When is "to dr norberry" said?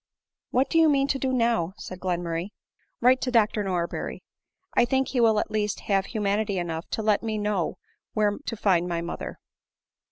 3.21-4.23